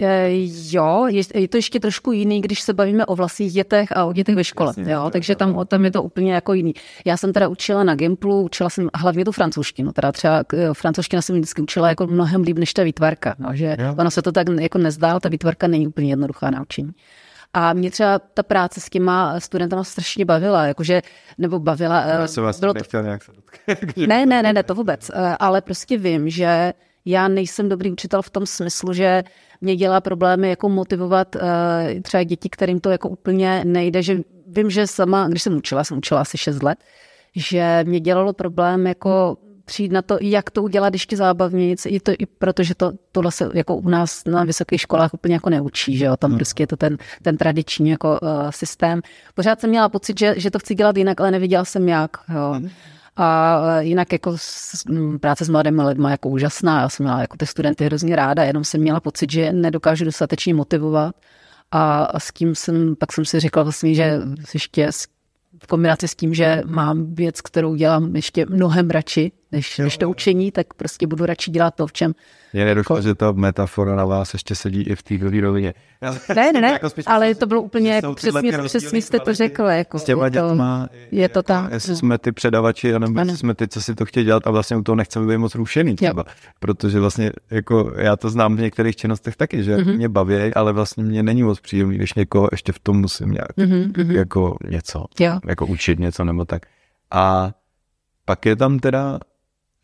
[0.70, 4.12] jo, je, je, to ještě trošku jiný, když se bavíme o vlastních dětech a o
[4.12, 6.74] dětech ve škole, Jasně, jo, takže tam, tam je to úplně jako jiný.
[7.04, 11.36] Já jsem teda učila na Gimplu, učila jsem hlavně tu francouzštinu, teda třeba francouzština jsem
[11.36, 13.94] vždycky učila jako mnohem líp než ta výtvarka, no, že jo.
[13.98, 16.92] ono se to tak jako nezdá, ta výtvarka není úplně jednoduchá na učení.
[17.52, 21.02] A mě třeba ta práce s těma studentama strašně bavila, jakože,
[21.38, 22.00] nebo bavila.
[22.00, 23.02] Já eh, jsem vás bylo to...
[23.02, 23.32] nějak se
[24.06, 25.10] ne, ne, ne, ne, to vůbec.
[25.10, 26.72] Eh, ale prostě vím, že
[27.04, 29.22] já nejsem dobrý učitel v tom smyslu, že
[29.60, 31.42] mě dělá problémy jako motivovat uh,
[32.02, 35.98] třeba děti, kterým to jako úplně nejde, že vím, že sama, když jsem učila, jsem
[35.98, 36.78] učila asi 6 let,
[37.36, 42.12] že mě dělalo problém jako přijít na to, jak to udělat ještě zábavnějíc, i to
[42.18, 46.04] i protože to, tohle se jako u nás na vysokých školách úplně jako neučí, že
[46.04, 46.38] jo, tam hmm.
[46.38, 49.00] prostě je to ten, ten tradiční jako uh, systém.
[49.34, 52.52] Pořád jsem měla pocit, že, že to chci dělat jinak, ale neviděla jsem jak, jo.
[52.52, 52.70] Hmm.
[53.16, 54.82] A eh, jinak jako s,
[55.20, 58.64] práce s mladými lidmi jako úžasná, já jsem měla jako ty studenty hrozně ráda, jenom
[58.64, 61.14] jsem měla pocit, že nedokážu dostatečně motivovat.
[61.70, 64.20] A, a s tím jsem, pak jsem si řekla vlastně, že
[64.54, 64.92] ještě
[65.62, 70.10] v kombinaci s tím, že mám věc, kterou dělám ještě mnohem radši, než, než to
[70.10, 72.14] učení, tak prostě budu radši dělat to, v čem
[72.52, 75.74] mě nedošlo, že ta metafora na vás ještě sedí i v té rovině.
[76.36, 79.62] Ne, ne, ne, jako ale to bylo úplně, přesně, přesně jste to řekl.
[79.62, 81.72] Jako, s těma dětma, je to tak.
[81.72, 81.96] Jestli no.
[81.96, 84.82] jsme ty předavači, anebo jestli jsme ty, co si to chtějí dělat a vlastně u
[84.82, 86.24] toho nechceme být moc rušený třeba.
[86.26, 86.34] Jo.
[86.60, 89.96] Protože vlastně, jako já to znám v některých činnostech taky, že mm-hmm.
[89.96, 93.56] mě baví, ale vlastně mě není moc příjemný, když někoho ještě v tom musím nějak,
[93.56, 94.10] mm-hmm.
[94.10, 95.38] jako něco, jo.
[95.48, 96.62] jako učit něco nebo tak.
[97.10, 97.52] A
[98.24, 99.18] pak je tam teda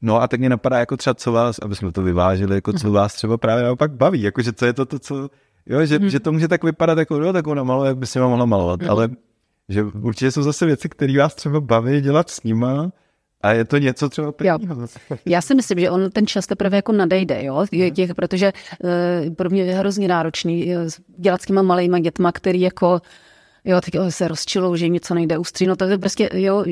[0.03, 2.87] No a tak mě napadá, jako třeba co vás, aby jsme to vyvážili, jako co
[2.87, 2.95] mhm.
[2.95, 5.29] vás třeba právě naopak baví, jakože co je to, to co,
[5.67, 6.09] jo, že, hmm.
[6.09, 8.83] že to může tak vypadat, jako jo, tak ona maluje, jak by si mohla malovat,
[8.83, 8.91] hmm.
[8.91, 9.11] ale
[9.69, 12.93] že určitě jsou zase věci, které vás třeba baví dělat s nima,
[13.43, 14.87] a je to něco třeba pěkného.
[15.27, 17.65] Já si myslím, že on ten čas teprve jako nadejde, jo?
[17.73, 17.91] Mhm.
[17.91, 18.53] Těch, protože
[18.85, 20.83] uh, pro mě je hrozně náročný uh,
[21.19, 23.01] dělat s těma malýma dětma, který jako
[23.65, 26.65] jo, teď se rozčilou, že jim něco nejde ustří, no to je prostě, jo,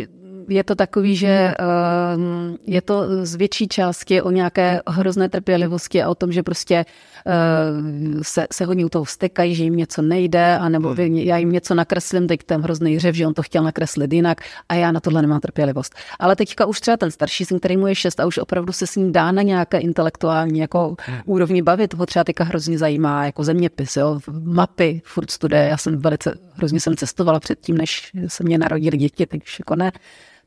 [0.50, 2.22] je to takový, že uh,
[2.66, 6.84] je to z větší části o nějaké hrozné trpělivosti a o tom, že prostě
[7.26, 11.14] uh, se, se hodně u toho vstekají, že jim něco nejde, anebo hmm.
[11.14, 14.74] já jim něco nakreslím, teď ten hrozný řev, že on to chtěl nakreslit jinak a
[14.74, 15.94] já na tohle nemám trpělivost.
[16.18, 18.86] Ale teďka už třeba ten starší syn, který mu je šest a už opravdu se
[18.86, 21.18] s ním dá na nějaké intelektuální jako hmm.
[21.24, 25.98] úrovni bavit, ho třeba teďka hrozně zajímá, jako zeměpis, jo, mapy, furt studuje, já jsem
[25.98, 29.92] velice, hrozně jsem cestovala předtím, než se mě narodili děti, takže jako ne.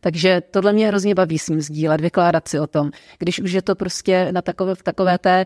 [0.04, 2.92] Takže tohle mě hrozně baví s ním sdílet, vykládat si o tom.
[3.20, 5.46] Když už je to prostě na takové, v takové té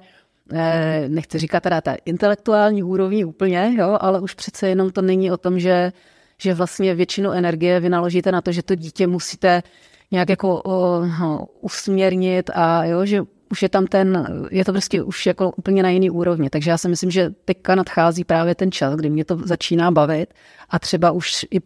[0.54, 5.32] eh, nechci říkat teda té intelektuální úrovni úplně, jo, ale už přece jenom to není
[5.32, 5.92] o tom, že,
[6.38, 9.64] že vlastně většinu energie vynaložíte na to, že to dítě musíte
[10.12, 15.04] nějak jako o, no, usměrnit a jo, že už je tam ten, je to prostě
[15.04, 16.50] už jako úplně na jiný úrovni.
[16.50, 20.34] Takže já si myslím, že teďka nadchází právě ten čas, kdy mě to začíná bavit
[20.70, 21.60] a třeba už i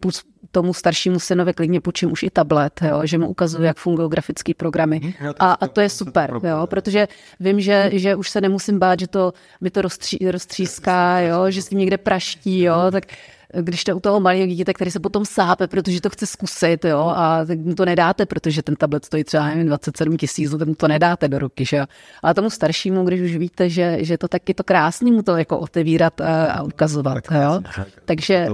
[0.50, 4.54] tomu staršímu synovi klidně půjčím už i tablet, jo, že mu ukazuju, jak fungují grafické
[4.54, 5.00] programy.
[5.02, 5.32] Mhm.
[5.38, 7.08] A, a to je super, jo, protože
[7.40, 11.62] vím, že, že už se nemusím bát, že to mi to roztří, roztříská, jo, že
[11.62, 13.04] si někde praští, jo, tak
[13.60, 17.12] když jste u toho malého dítěte, který se potom sápe, protože to chce zkusit, jo,
[17.16, 20.74] a tak mu to nedáte, protože ten tablet stojí třeba nevím, 27 tisíc, tak mu
[20.74, 21.84] to nedáte do ruky, že jo.
[22.22, 25.58] Ale tomu staršímu, když už víte, že, že to taky to krásný mu to jako
[25.58, 27.60] otevírat a, a ukazovat, jo.
[28.04, 28.48] Takže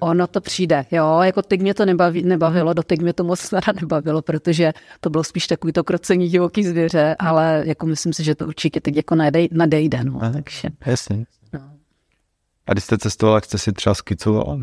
[0.00, 4.22] Ono to přijde, jo, jako teď mě to nebaví, nebavilo, doteď mě to moc nebavilo,
[4.22, 8.46] protože to bylo spíš takový to krocení divoký zvěře, ale jako myslím si, že to
[8.46, 10.68] určitě teď jako nadej, nadejde, no, takže.
[10.86, 11.24] Jasně.
[12.66, 14.58] A když jste cestovala, jste si třeba skicovala?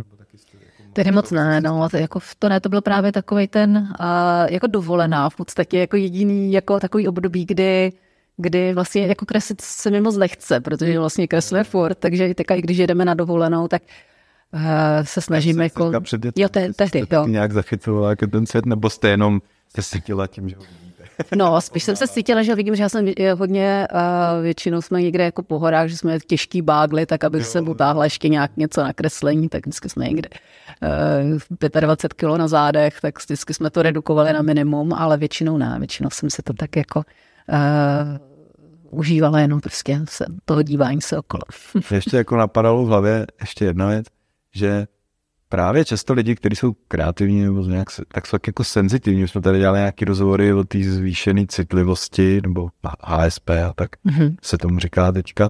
[0.94, 4.06] Tedy moc ne, no, to, jako to ne, to byl právě takový ten, uh,
[4.50, 7.92] jako dovolená v podstatě, jako jediný, jako takový období, kdy
[8.38, 12.78] kdy vlastně jako kreslit se mi moc nechce, protože vlastně kreslíme furt, takže teď, když
[12.78, 13.82] jedeme na dovolenou, tak
[14.54, 14.62] uh,
[15.04, 15.92] se snažíme jako...
[16.36, 17.28] Jo, te, tehdy, jo.
[17.28, 19.42] nějak zachycovala jako ten svět, nebo jste jenom
[19.76, 20.56] se cítila tím, že
[21.36, 25.24] No, spíš jsem se cítila, že vidím, že já jsem hodně, uh, většinou jsme někde
[25.24, 28.94] jako po horách, že jsme těžký bágli, tak abych se utáhla ještě nějak něco na
[28.94, 30.30] kreslení, tak vždycky jsme někde
[31.72, 35.76] uh, 25 kg na zádech, tak vždycky jsme to redukovali na minimum, ale většinou ne,
[35.80, 41.44] většinou jsem se to tak jako uh, užívala jenom prostě se, toho dívání se okolo.
[41.92, 44.06] ještě jako napadalo v hlavě ještě jedna věc,
[44.54, 44.88] že
[45.52, 49.28] právě často lidi, kteří jsou kreativní nebo nějak, tak jsou jako senzitivní.
[49.28, 52.70] Jsme tady dělali nějaký rozhovory o té zvýšené citlivosti nebo
[53.04, 54.36] HSP a tak mm-hmm.
[54.42, 55.50] se tomu říká teďka.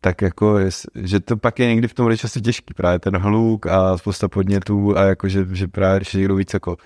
[0.00, 3.16] Tak jako, je, že to pak je někdy v tom bude asi těžký, právě ten
[3.16, 6.76] hluk a spousta podnětů a jako, že, že právě když je někdo víc jako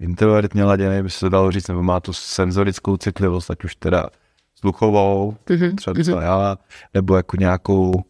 [0.00, 4.10] introvertně laděný, by se to dalo říct, nebo má tu senzorickou citlivost, ať už teda
[4.54, 5.74] sluchovou, mm-hmm.
[5.74, 6.22] třeba mm-hmm.
[6.22, 6.58] já,
[6.94, 8.04] nebo jako nějakou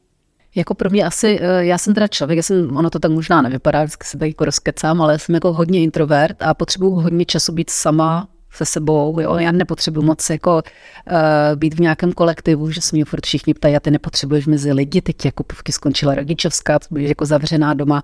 [0.55, 3.43] jako pro mě asi, eh, já jsem teda člověk, já jsem, ono to tak možná
[3.43, 7.53] nevypadá, vždycky se tak jako rozkecám, ale jsem jako hodně introvert a potřebuji hodně času
[7.53, 12.81] být sama se sebou, jo, já nepotřebuji moc jako uh, být v nějakém kolektivu, že
[12.81, 16.79] se mě furt všichni ptají, a ty nepotřebuješ mezi lidi, teď jako půvky skončila rodičovská,
[16.91, 18.03] budeš jako zavřená doma,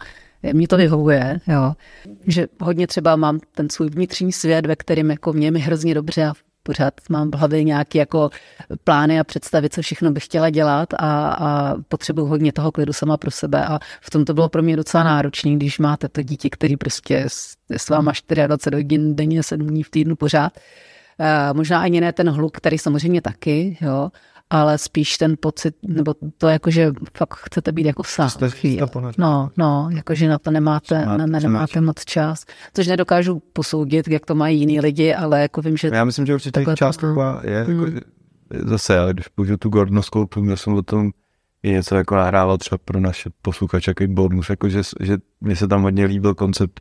[0.53, 1.73] mě to vyhovuje, jo.
[2.27, 6.27] Že hodně třeba mám ten svůj vnitřní svět, ve kterém jako mě mi hrozně dobře
[6.27, 6.33] a
[6.67, 8.31] pořád mám v hlavě nějaké jako
[8.85, 13.17] plány a představy, co všechno bych chtěla dělat a, a potřebuji hodně toho klidu sama
[13.17, 16.51] pro sebe a v tom to bylo pro mě docela náročné, když máte to dítě,
[16.51, 17.25] který prostě
[17.77, 18.13] s váma
[18.47, 20.53] 24 hodin denně, 7 dní v týdnu pořád.
[21.19, 24.11] Uh, možná ani ne ten hluk, který samozřejmě taky, jo,
[24.51, 28.29] ale spíš ten pocit, nebo to jako, že fakt chcete být jako sám.
[29.19, 34.27] No, no, jakože na to nemáte, na, ne, nemáte moc čas, což nedokážu posoudit, jak
[34.27, 35.91] to mají jiní lidi, ale jako vím, že...
[35.93, 37.07] Já myslím, že určitě část to...
[37.43, 38.01] je, jako, hmm.
[38.65, 41.11] zase, ale když použiju tu Gordonovskou já jsem o tom
[41.63, 45.69] i něco jako nahrával třeba pro naše posluchače, jako bonus, jako že, že mně se
[45.69, 46.81] tam hodně líbil koncept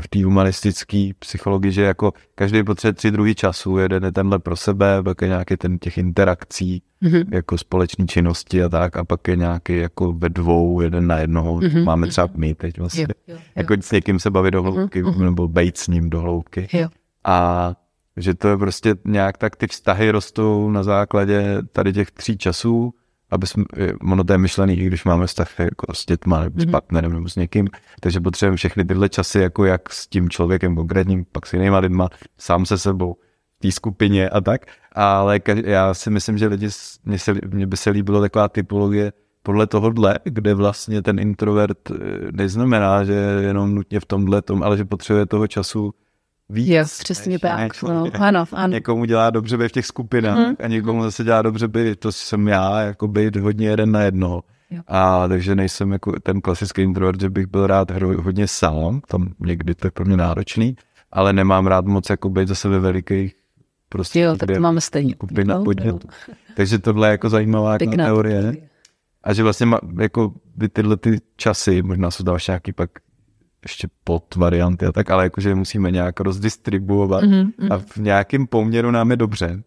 [0.00, 4.56] v té humanistické psychologii, že jako každý potřebuje tři druhy času, jeden je tenhle pro
[4.56, 7.24] sebe, pak je nějaký ten těch interakcí, mm-hmm.
[7.32, 11.58] jako společné činnosti a tak, a pak je nějaký jako ve dvou, jeden na jednoho,
[11.58, 11.84] mm-hmm.
[11.84, 13.40] máme třeba my teď vlastně, jo, jo, jo.
[13.56, 15.24] jako s někým se bavit do hloubky, mm-hmm.
[15.24, 16.68] nebo bejt s ním do hloubky.
[16.72, 16.88] Jo.
[17.24, 17.74] A
[18.16, 22.94] že to je prostě nějak tak ty vztahy rostou na základě tady těch tří časů
[23.30, 23.64] aby jsme,
[24.10, 26.72] ono to je myšlený, i když máme vztah jako s dětma nebo s mhm.
[26.72, 27.68] partnerem nebo s někým,
[28.00, 32.08] takže potřebujeme všechny tyhle časy, jako jak s tím člověkem konkrétním, pak s jinýma lidma,
[32.38, 33.16] sám se sebou,
[33.58, 36.68] v té skupině a tak, ale já si myslím, že lidi,
[37.04, 39.12] mně, se, mně by se líbilo taková typologie
[39.42, 41.94] podle tohohle, kde vlastně ten introvert eh,
[42.32, 45.94] neznamená, že jenom nutně v tomhle tom, ale že potřebuje toho času
[46.48, 46.68] víc.
[46.68, 47.82] Jo, přesně tak.
[47.82, 48.72] No, ano, ano.
[48.72, 50.56] Někomu dělá dobře být v těch skupinách mm.
[50.58, 54.40] a někomu zase dělá dobře být, to jsem já, jako být hodně jeden na jedno.
[54.70, 54.82] Jo.
[54.86, 59.74] A takže nejsem jako ten klasický introvert, že bych byl rád hodně sám, tam někdy
[59.74, 60.76] to je pro mě náročný,
[61.12, 63.34] ale nemám rád moc jako být zase ve velikých
[63.88, 64.20] prostě.
[64.20, 65.14] Jo, tak to máme stejně.
[65.14, 65.98] Skupina no,
[66.56, 68.56] Takže tohle je jako zajímavá jako teorie.
[69.24, 72.90] A že vlastně má, jako by tyhle ty časy, možná jsou další nějaký pak
[73.62, 77.52] ještě pod varianty a tak, ale jakože musíme nějak rozdistribuovat mm-hmm.
[77.70, 79.62] a v nějakém poměru nám je dobře,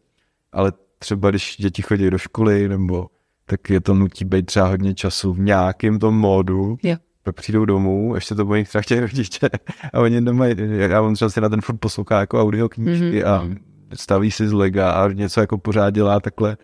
[0.52, 3.08] ale třeba když děti chodí do školy nebo
[3.46, 7.00] tak je to nutí být třeba hodně času v nějakém tom módu, yeah.
[7.24, 9.50] pak přijdou domů, ještě to bojí třeba chtějí rodiče
[9.94, 10.46] a oni doma,
[10.96, 13.28] a on třeba si na ten furt poslouchá jako audioknížky mm-hmm.
[13.28, 13.50] a
[13.94, 16.58] staví si z lega a něco jako pořád dělá takhle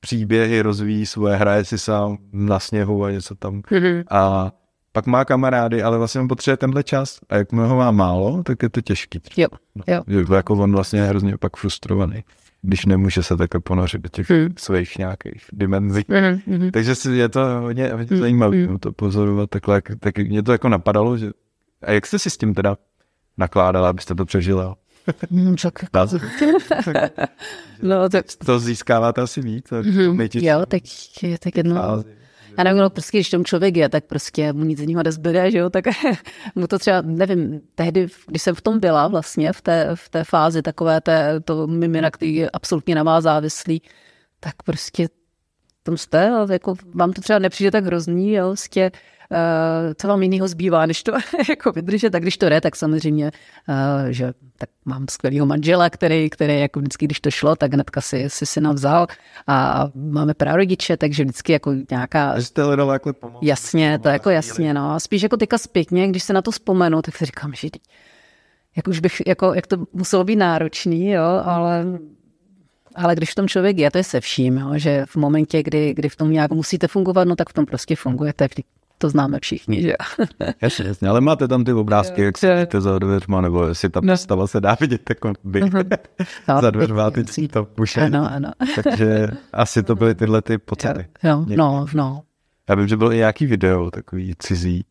[0.00, 4.04] příběhy, rozvíjí svoje, hraje si sám na sněhu a něco tam mm-hmm.
[4.10, 4.52] a
[4.94, 8.62] pak má kamarády, ale vlastně on potřebuje tenhle čas a jak ho má málo, tak
[8.62, 9.20] je to těžký.
[9.36, 9.48] Jo,
[9.86, 10.02] jo.
[10.06, 12.24] No, jako on vlastně je hrozně pak frustrovaný,
[12.62, 14.54] když nemůže se takhle ponořit do těch hmm.
[14.58, 16.04] svých nějakých dimenzí.
[16.08, 16.70] Hmm.
[16.70, 18.20] Takže je to hodně, hodně hmm.
[18.20, 18.78] zajímavé hmm.
[18.78, 21.30] to pozorovat takhle, tak mě to jako napadalo, že
[21.82, 22.76] a jak jste si s tím teda
[23.38, 24.76] nakládala, abyste to přežila?
[25.30, 25.56] Hmm,
[27.82, 28.26] no, tak...
[28.46, 29.70] To získáváte asi víc.
[29.70, 30.42] Mm-hmm.
[30.42, 30.82] Jo, tak,
[31.40, 31.74] tak jedno.
[31.74, 32.23] Fázi
[32.58, 35.50] já nevím, no, prostě když tam člověk je, tak prostě mu nic z něho nezbyde,
[35.50, 35.84] že jo, tak
[36.54, 40.24] mu to třeba, nevím, tehdy, když jsem v tom byla vlastně, v té, v té
[40.24, 43.82] fázi takové té, to mimina, který je absolutně na vás závislý,
[44.40, 45.08] tak prostě
[45.84, 48.90] tom jste, jako vám to třeba nepřijde tak hrozný, jo, vlastně,
[49.30, 49.38] uh,
[49.96, 51.12] co vám jinýho zbývá, než to
[51.48, 53.30] jako vydržet, tak když to jde, tak samozřejmě,
[53.68, 58.00] uh, že tak mám skvělého manžela, který, který jako vždycky, když to šlo, tak hnedka
[58.00, 59.06] si, si syna vzal
[59.46, 62.40] a máme prarodiče, takže vždycky jako nějaká...
[62.40, 63.38] Jste hledal takhle pomoc.
[63.42, 64.92] Jasně, to jako jasně, no.
[64.92, 67.68] A spíš jako teďka zpětně, když se na to vzpomenu, tak si říkám, že
[68.76, 71.86] jak už bych, jako, jak to muselo být náročný, jo, ale
[72.94, 75.94] ale když v tom člověk je, to je se vším, jo, že v momentě, kdy,
[75.94, 78.48] kdy v tom nějak musíte fungovat, no tak v tom prostě fungujete.
[79.04, 79.94] To známe všichni, že
[80.62, 84.12] Jasně, jasně, ale máte tam ty obrázky, jak se za dveřma, nebo jestli ta no.
[84.12, 85.98] postava se dá vidět, jako by uh-huh.
[86.60, 88.00] za dveřma ty to puše.
[88.00, 88.50] Ano, ano.
[88.82, 91.06] Takže asi to byly tyhle ty pocity.
[91.22, 92.22] Jo, no, no.
[92.68, 94.84] Já vím, že bylo i nějaký video, takový cizí,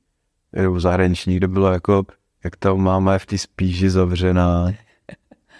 [0.54, 2.06] nebo zahraniční, kde bylo jako,
[2.44, 4.72] jak ta máma je v té spíži zavřená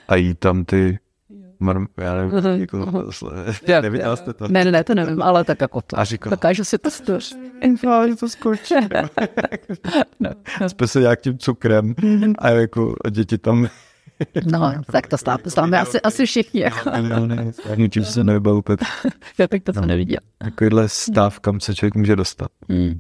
[0.08, 1.00] a jí tam ty
[1.64, 2.60] Mar, já nevím, uh-huh.
[2.60, 3.12] jako,
[3.68, 4.48] já, neviděl jste to?
[4.48, 6.00] Ne, ne, to nevím, ale tak jako to.
[6.00, 7.36] A říkal, dokážu si to stoř.
[8.10, 8.76] že to skočí.
[10.20, 10.30] no.
[10.68, 11.96] Jsme se nějak tím cukrem
[12.38, 13.68] a jako děti tam
[14.46, 16.62] No, tak to stáváme asi, asi všichni.
[16.62, 16.90] Jako.
[17.02, 18.86] No, ne, ne, čím se nevybavu, Petr.
[19.38, 19.82] Já tak to no.
[19.82, 20.20] jsem neviděl.
[20.38, 22.52] Takovýhle stav, kam se člověk může dostat.
[22.68, 23.00] Mm.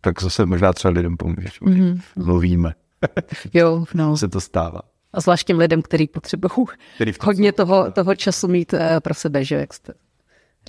[0.00, 1.60] Tak zase možná třeba lidem pomůžeš.
[1.60, 2.00] Mm.
[2.16, 2.72] Mluvíme.
[3.54, 4.16] jo, no.
[4.16, 4.80] Se to stává.
[5.16, 6.66] A zvlášť těm lidem, kteří potřebují
[7.20, 9.92] hodně toho, toho času mít uh, pro sebe, že jak jste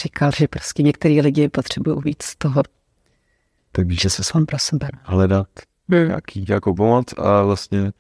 [0.02, 2.64] říkal, že prostě některý lidi potřebují víc toho
[3.72, 4.90] Takže se sám pro sebe.
[5.04, 5.48] Hledat
[5.90, 6.08] hmm.
[6.08, 7.92] nějaký, nějakou pomoc a vlastně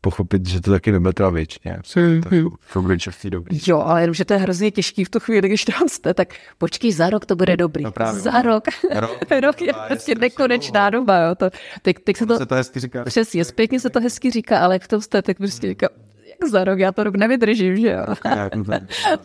[0.00, 1.78] pochopit, že to taky nebude trvá věčně.
[2.72, 3.58] To bude častý dobrý.
[3.66, 6.34] Jo, ale jenom, že to je hrozně těžký v tu chvíli, když tam jste, tak
[6.58, 7.84] počkej, za rok to bude dobrý.
[7.84, 8.64] No právě, za rok.
[8.94, 9.10] Rok,
[9.40, 11.18] rok je prostě nekonečná doba.
[11.18, 11.34] Jo.
[11.34, 11.50] To,
[11.82, 13.04] teď, teď se to, se to hezky říká.
[13.04, 15.88] Přesně, zpětně se to hezky říká, ale jak to jste, tak prostě říká,
[16.26, 18.04] jak za rok, já to rok nevydržím, že jo.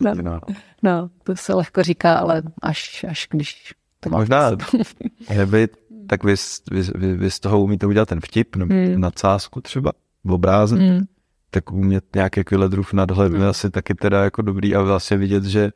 [0.00, 0.40] no,
[0.82, 4.50] no, to se lehko říká, ale až, až když to Možná,
[5.46, 5.68] by,
[6.06, 6.34] tak vy,
[6.70, 9.00] vy, vy, vy, z toho umíte udělat ten vtip, nebo hmm.
[9.00, 11.04] nadsázku třeba v obrázek, mm.
[11.50, 13.42] tak umět nějaký takovýhle druh nadhled mm.
[13.42, 15.70] asi taky teda jako dobrý a vlastně vidět, že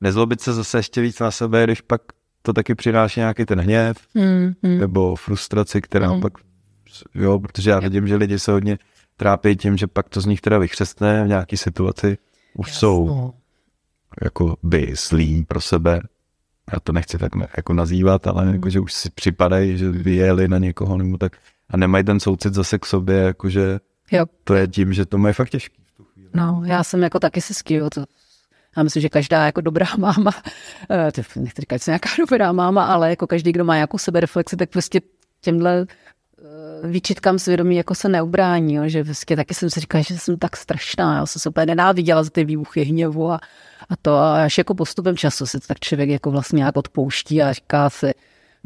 [0.00, 2.02] nezlobit se zase ještě víc na sebe, když pak
[2.42, 4.52] to taky přináší nějaký ten hněv mm.
[4.62, 6.20] nebo frustraci, která mm.
[6.20, 6.32] pak,
[7.14, 8.78] jo, protože já vidím, že lidi se hodně
[9.16, 12.18] trápí tím, že pak to z nich teda vychřestne v nějaký situaci.
[12.54, 12.80] Už Jasno.
[12.80, 13.32] jsou
[14.22, 16.00] jako by slí pro sebe.
[16.72, 18.52] Já to nechci tak jako nazývat, ale mm.
[18.52, 21.36] jako, že už si připadají, že vyjeli na někoho nebo tak
[21.70, 24.26] a nemají ten soucit zase k sobě, jakože Jo.
[24.44, 26.28] To je tím, že to mají fakt těžký v tu chvíli.
[26.34, 27.90] No, já jsem jako taky se skvěl.
[27.90, 28.04] To,
[28.76, 30.32] já myslím, že každá jako dobrá máma,
[30.90, 34.56] eh, nechci říkat, že jsem nějaká dobrá máma, ale jako každý, kdo má nějakou sebereflexi,
[34.56, 35.00] tak prostě
[35.40, 35.86] těmhle
[36.38, 40.38] eh, výčitkám svědomí jako se neubrání, jo, že vlastně taky jsem si říkala, že jsem
[40.38, 43.40] tak strašná, já jsem se úplně nenáviděla za ty výbuchy hněvu a,
[43.88, 47.52] a to a až jako postupem času se tak člověk jako vlastně nějak odpouští a
[47.52, 48.14] říká si,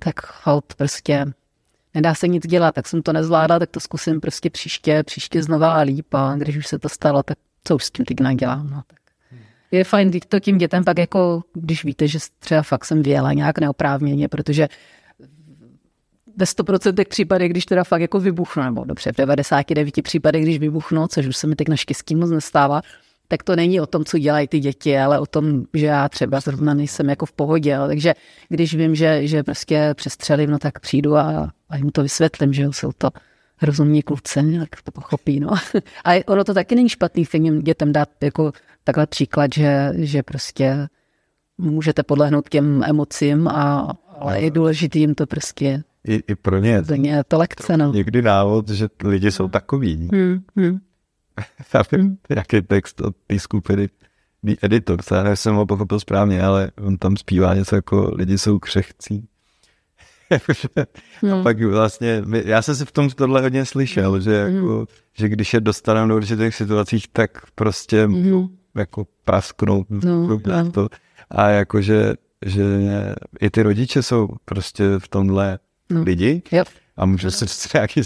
[0.04, 1.26] tak halt prostě
[1.94, 5.72] nedá se nic dělat, tak jsem to nezvládla, tak to zkusím prostě příště, příště znova
[5.72, 8.70] a líp a když už se to stalo, tak co už s tím teď nadělám.
[8.70, 8.98] No, tak.
[9.70, 13.58] Je fajn to tím dětem pak jako, když víte, že třeba fakt jsem věla nějak
[13.58, 14.68] neoprávněně, protože
[16.36, 21.06] ve 100% případech, když teda fakt jako vybuchnu, nebo dobře, v 99 případech, když vybuchnu,
[21.06, 22.82] což už se mi teď naštěstí moc nestává,
[23.32, 26.40] tak to není o tom, co dělají ty děti, ale o tom, že já třeba
[26.40, 27.70] zrovna nejsem jako v pohodě.
[27.70, 27.86] Jo.
[27.86, 28.14] Takže
[28.48, 32.62] když vím, že, že prostě přestřelím, no tak přijdu a, a jim to vysvětlím, že
[32.70, 33.10] jsou to
[33.62, 35.40] rozumní kluci, tak to pochopí.
[35.40, 35.50] No.
[36.04, 38.52] A ono to taky není špatný těm dětem dát jako
[38.84, 40.88] takhle příklad, že, že prostě
[41.58, 46.82] můžete podlehnout těm emocím, a, ale je důležité jim to prostě i, i pro ně.
[46.82, 47.92] Pro ně to lekce, no.
[47.92, 50.08] Někdy návod, že lidi jsou takový.
[50.12, 50.78] Hmm, hmm.
[51.74, 53.88] já vím, jaký text od té skupiny
[54.42, 58.38] The Editor, já nevím, jsem ho pochopil správně, ale on tam zpívá něco jako lidi
[58.38, 59.28] jsou křehcí.
[61.22, 61.40] no.
[61.40, 64.86] A pak vlastně, já jsem si v tom tohle hodně slyšel, že, jako, mm.
[65.12, 68.48] že když je dostaneme do určitých situacích, tak prostě mm.
[68.74, 70.70] jako prasknout no, no.
[70.70, 70.88] to.
[71.30, 72.14] A jakože
[72.46, 72.64] že
[73.40, 75.58] i ty rodiče jsou prostě v tomhle
[75.90, 76.02] no.
[76.02, 76.42] lidi.
[76.52, 78.00] Yep a může se říct nějaký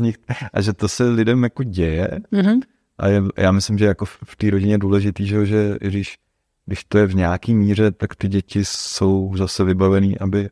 [0.00, 0.16] nich,
[0.52, 2.20] a že to se lidem jako děje.
[2.32, 2.60] Mm-hmm.
[2.98, 6.18] A je, já myslím, že jako v, té rodině je důležitý, že, že když,
[6.66, 10.48] když to je v nějaký míře, tak ty děti jsou zase vybavený, aby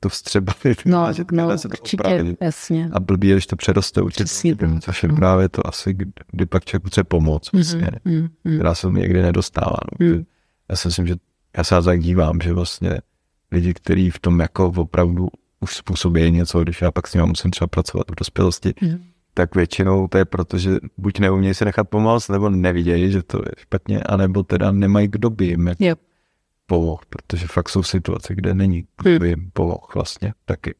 [0.00, 0.74] to vstřebali.
[0.86, 2.90] No, že no se to určitě, jasně.
[2.92, 4.24] A blbý, když to přeroste určitě.
[4.80, 5.16] Což je mm.
[5.16, 5.96] právě to asi,
[6.32, 7.56] kdy pak člověk chce pomoct, mm-hmm.
[7.56, 8.54] vlastně, mm-hmm.
[8.54, 9.76] která se mi někdy nedostává.
[10.00, 10.06] No.
[10.06, 10.24] Mm.
[10.68, 11.14] Já si myslím, že
[11.56, 13.00] já se tak dívám, že vlastně
[13.52, 15.28] lidi, kteří v tom jako opravdu
[15.60, 19.04] už způsobí něco, když já pak s ním musím třeba pracovat v dospělosti, mm.
[19.34, 23.38] tak většinou to je proto, že buď neumějí se nechat pomoct, nebo nevidějí, že to
[23.38, 26.00] je špatně, anebo teda nemají kdo by jim jako
[26.66, 28.84] poloh, protože fakt jsou situace, kde není
[29.24, 30.74] jim poloh vlastně taky.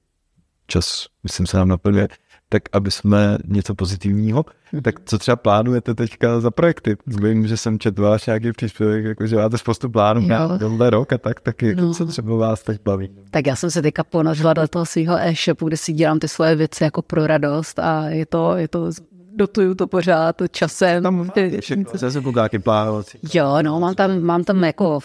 [0.66, 2.08] Čas, myslím, se nám naplňuje.
[2.52, 4.44] Tak aby jsme něco pozitivního,
[4.82, 6.96] tak co třeba plánujete teďka za projekty?
[7.06, 11.12] Vím, že jsem četl váš nějaký příspěvek, jako že máte spoustu plánů na tenhle rok
[11.12, 11.94] a tak, tak no.
[11.94, 13.10] co třeba vás teď baví?
[13.30, 16.56] Tak já jsem se teďka ponořila do toho svého e-shopu, kde si dělám ty svoje
[16.56, 18.90] věci jako pro radost a je to, je to
[19.36, 21.02] dotuju to pořád časem.
[21.02, 23.18] Tam všechno, se nějaký plánovací.
[23.34, 25.00] Jo, no, mám tam, mám tam jako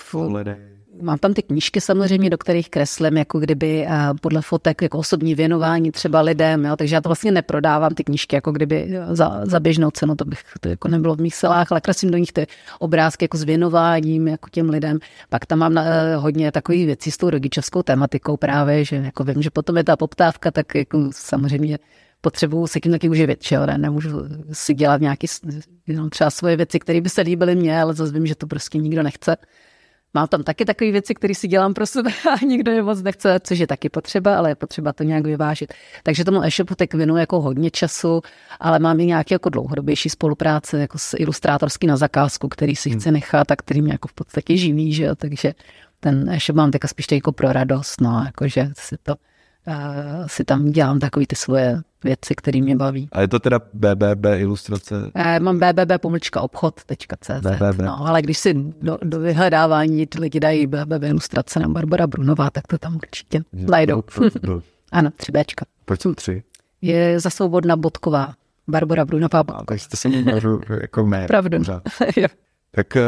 [1.01, 5.35] Mám tam ty knížky samozřejmě, do kterých kreslím, jako kdyby uh, podle fotek jako osobní
[5.35, 9.59] věnování třeba lidem, jo, takže já to vlastně neprodávám ty knížky, jako kdyby za, za
[9.59, 12.47] běžnou cenu, to bych to jako nebylo v mých silách, ale kreslím do nich ty
[12.79, 14.99] obrázky jako s věnováním jako těm lidem.
[15.29, 15.83] Pak tam mám uh,
[16.15, 19.97] hodně takových věcí s tou rodičovskou tematikou právě, že jako vím, že potom je ta
[19.97, 21.77] poptávka, tak jako samozřejmě
[22.21, 23.77] potřebuju se tím taky uživit, že jo, ne?
[23.77, 24.09] nemůžu
[24.51, 25.27] si dělat nějaký,
[25.87, 28.77] jenom třeba svoje věci, které by se líbily mně, ale zase vím, že to prostě
[28.77, 29.37] nikdo nechce.
[30.15, 33.39] Mám tam taky takové věci, které si dělám pro sebe a nikdo je moc nechce,
[33.43, 35.73] což je taky potřeba, ale je potřeba to nějak vyvážit.
[36.03, 38.21] Takže tomu e-shopu teď věnuju jako hodně času,
[38.59, 43.11] ale mám i nějaké jako dlouhodobější spolupráce jako s ilustrátorský na zakázku, který si chce
[43.11, 45.15] nechat a který mě jako v podstatě živí, že jo?
[45.15, 45.53] takže
[45.99, 49.15] ten e-shop mám teďka spíš jako pro radost, no, jakože si to
[50.27, 53.09] si tam dělám takový ty svoje věci, které mě baví.
[53.11, 55.11] A je to teda BBB ilustrace?
[55.15, 57.81] Já mám BBB pomlčka obchod.cz, BBB.
[57.81, 62.49] no, ale když si do, do vyhledávání ty lidi dají BBB ilustrace nebo Barbara Brunová,
[62.49, 64.03] tak to tam určitě najdou.
[64.91, 65.65] ano, tři Bčka.
[65.85, 66.43] Proč jsou tři?
[66.81, 68.33] Je za svobodna bodková.
[68.67, 69.39] Barbara Brunová.
[69.39, 70.25] A, takže to se mi
[70.81, 71.27] jako mé.
[71.27, 71.57] Pravdu.
[72.71, 73.01] tak uh,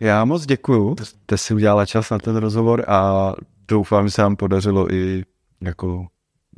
[0.00, 3.32] já moc děkuju, jste si udělala čas na ten rozhovor a
[3.68, 5.24] doufám, že se vám podařilo i
[5.60, 6.06] jako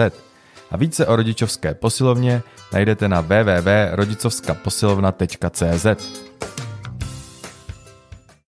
[0.72, 2.42] a více o rodičovské posilovně
[2.74, 5.86] najdete na www.rodičovskaposilovna.cz.